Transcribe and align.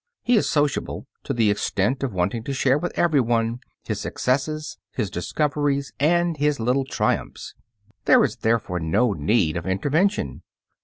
He 0.23 0.35
is 0.35 0.49
sociable 0.49 1.05
to 1.25 1.31
the 1.31 1.51
extent 1.51 2.01
of 2.01 2.11
wanting 2.11 2.43
to 2.45 2.53
share 2.55 2.79
with 2.79 2.91
every 2.97 3.21
one 3.21 3.59
his 3.83 3.99
successes, 4.01 4.79
his 4.91 5.11
discoveries, 5.11 5.93
and 5.99 6.37
his 6.37 6.59
little 6.59 6.85
triumphs. 6.85 7.53
There 8.05 8.23
is 8.23 8.37
therefore 8.37 8.79
no 8.79 9.13
need 9.13 9.55
of 9.57 9.67
intervention. 9.67 10.41